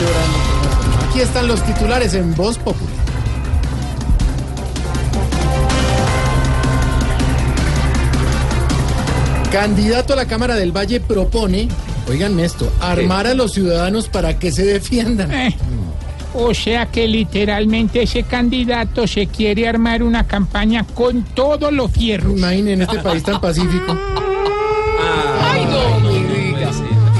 llorando. 0.00 1.08
Aquí 1.08 1.20
están 1.20 1.48
los 1.48 1.62
titulares 1.62 2.14
en 2.14 2.34
Voz 2.34 2.58
Popular. 2.58 2.98
Candidato 9.52 10.12
a 10.12 10.16
la 10.16 10.26
Cámara 10.26 10.56
del 10.56 10.76
Valle 10.76 11.00
propone, 11.00 11.68
oiganme 12.08 12.44
esto, 12.44 12.70
armar 12.80 13.26
a 13.26 13.34
los 13.34 13.52
ciudadanos 13.52 14.08
para 14.08 14.38
que 14.38 14.52
se 14.52 14.64
defiendan. 14.64 15.32
Eh, 15.32 15.56
o 16.34 16.52
sea 16.52 16.86
que 16.86 17.08
literalmente 17.08 18.02
ese 18.02 18.24
candidato 18.24 19.06
se 19.06 19.26
quiere 19.26 19.66
armar 19.66 20.02
una 20.02 20.26
campaña 20.26 20.84
con 20.94 21.22
todos 21.22 21.72
los 21.72 21.90
fierros. 21.90 22.36
Imaginen 22.36 22.74
en 22.74 22.82
este 22.82 22.98
país 22.98 23.22
tan 23.22 23.40
pacífico. 23.40 23.96
Ay, 25.42 25.64
no. 25.64 26.08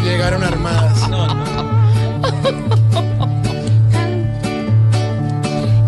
Llegaron 0.04 0.42
armadas. 0.42 0.57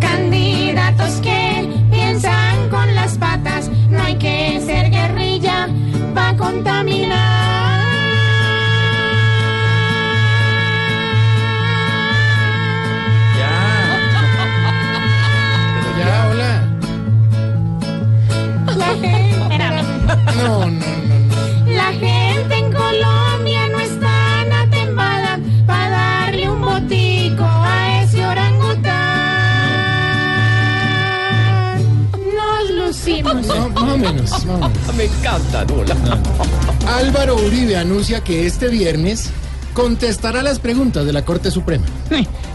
Candidatos 0.00 1.12
que 1.22 1.68
piensan 1.90 2.68
con 2.68 2.94
las 2.94 3.16
patas, 3.16 3.70
no 3.88 4.02
hay 4.02 4.16
que 4.16 4.60
ser 4.60 4.90
guerrilla 4.90 5.68
para 6.14 6.36
contaminar. 6.36 7.80
Ya, 15.98 16.28
hola. 16.30 16.52
La 18.76 18.86
gente, 19.00 19.58
no. 20.36 20.66
no. 20.66 20.99
No, 33.18 33.68
más 33.70 33.82
o 33.82 33.98
menos, 33.98 34.30
más 34.30 34.44
o 34.44 34.58
menos. 34.58 34.94
Me 34.96 35.04
encanta, 35.04 35.64
Lola. 35.64 35.96
Álvaro 36.86 37.36
Uribe 37.36 37.76
anuncia 37.76 38.22
que 38.22 38.46
este 38.46 38.68
viernes 38.68 39.30
contestará 39.74 40.42
las 40.42 40.58
preguntas 40.58 41.04
de 41.04 41.12
la 41.12 41.24
Corte 41.24 41.50
Suprema. 41.50 41.84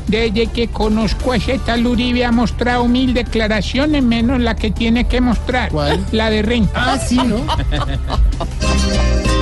Desde 0.08 0.48
que 0.48 0.68
conozco 0.68 1.32
a 1.32 1.38
ese 1.38 1.60
tal 1.60 1.86
Uribe 1.88 2.26
ha 2.26 2.32
mostrado 2.32 2.88
mil 2.88 3.14
declaraciones 3.14 4.04
menos 4.04 4.40
la 4.40 4.56
que 4.56 4.72
tiene 4.72 5.06
que 5.06 5.20
mostrar. 5.22 5.70
¿Cuál? 5.72 6.06
La 6.12 6.30
de 6.30 6.42
renta. 6.42 6.94
Ah, 6.94 6.98
sí, 7.00 7.18
¿no? 7.18 7.38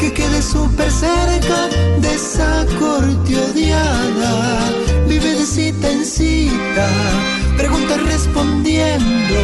que 0.00 0.12
quede 0.12 0.40
súper 0.42 0.90
cerca 0.90 1.68
de 2.00 2.14
esa 2.14 2.64
corte 2.78 3.36
odiada. 3.36 4.70
Vive 5.08 5.34
de 5.34 5.46
cita 5.46 5.90
en 5.90 6.04
cita, 6.04 6.88
pregunta 7.56 7.96
respondiendo, 7.96 9.40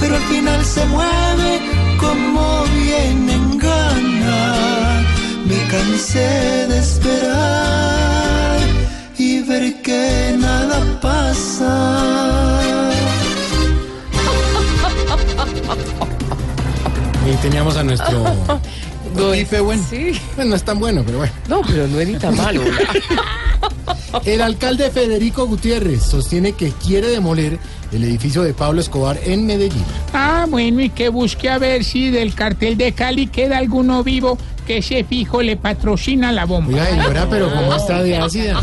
pero 0.00 0.16
al 0.16 0.22
final 0.22 0.64
se 0.64 0.84
mueve 0.86 1.60
como 1.98 2.64
bien 2.84 3.28
en 3.30 3.58
gana. 3.58 5.04
Me 5.46 5.66
cansé 5.68 6.66
de 6.68 6.78
esperar 6.78 8.58
y 9.18 9.40
ver 9.42 9.82
que 9.82 10.36
nada 10.38 10.78
pasa. 11.00 12.58
Y 17.30 17.36
teníamos 17.42 17.76
a 17.76 17.82
nuestro 17.82 18.24
Ife 19.36 19.60
bueno. 19.60 19.82
Sí. 19.88 20.12
Pues 20.34 20.46
no 20.46 20.54
es 20.56 20.62
tan 20.62 20.78
bueno, 20.78 21.02
pero 21.04 21.18
bueno. 21.18 21.32
No, 21.48 21.62
pero 21.62 21.86
no 21.86 22.00
es 22.00 22.08
ni 22.08 22.16
tan 22.16 22.36
malo. 22.36 22.62
El 24.24 24.40
alcalde 24.40 24.90
Federico 24.90 25.46
Gutiérrez 25.46 26.02
sostiene 26.02 26.52
que 26.52 26.70
quiere 26.72 27.08
demoler 27.08 27.58
el 27.92 28.04
edificio 28.04 28.42
de 28.42 28.54
Pablo 28.54 28.80
Escobar 28.80 29.18
en 29.24 29.46
Medellín. 29.46 29.84
Ah, 30.12 30.46
bueno, 30.48 30.80
y 30.80 30.90
que 30.90 31.08
busque 31.08 31.48
a 31.48 31.58
ver 31.58 31.84
si 31.84 32.10
del 32.10 32.34
cartel 32.34 32.76
de 32.76 32.92
Cali 32.92 33.26
queda 33.26 33.58
alguno 33.58 34.02
vivo 34.02 34.38
que 34.66 34.78
ese 34.78 35.04
fijo 35.04 35.42
le 35.42 35.56
patrocina 35.56 36.32
la 36.32 36.44
bomba. 36.44 36.68
Oiga, 36.68 36.86
señora, 36.86 37.26
pero 37.28 37.50
¿cómo 37.52 37.74
está 37.74 38.02
de 38.02 38.16
ácida? 38.16 38.60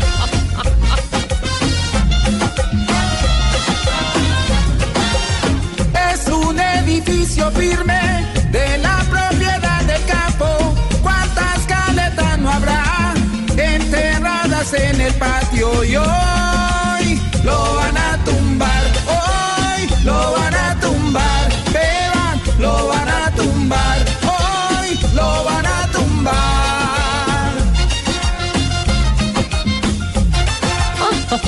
Patio? 15.18 15.84
Y 15.84 15.96
hoy 15.96 17.20
lo 17.44 17.74
van 17.74 17.96
a 17.96 18.18
tumbar. 18.24 18.84
Hoy 19.06 19.88
lo 20.04 20.32
van 20.32 20.54
a 20.54 20.80
tumbar. 20.80 21.48
Beban, 21.72 22.40
lo 22.58 22.88
van 22.88 23.08
a 23.08 23.30
tumbar. 23.32 23.98
Hoy 24.22 24.98
lo 25.14 25.44
van 25.44 25.66
a 25.66 25.88
tumbar. 25.92 26.46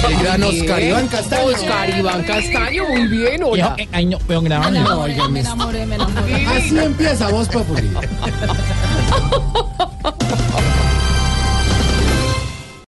El 0.09 0.17
gran 0.19 0.43
Oscar 0.43 0.83
Iván 0.83 1.09
Castaño. 1.09 1.45
Oscar 1.47 1.99
Iván 1.99 2.23
Castaño, 2.25 2.89
muy 2.89 3.07
bien, 3.07 3.43
hola. 3.43 3.77
Ay, 3.93 4.07
no, 4.07 4.19
pero 4.27 4.43
grabando. 4.43 4.81
No, 4.81 5.01
oigan, 5.03 5.33
Me 5.33 5.41
enamoré, 5.41 5.87
me 5.87 5.95
enamoré. 5.95 6.47
Así 6.47 6.79
empieza 6.79 7.29
Voz 7.29 7.49
Popular. 7.49 8.09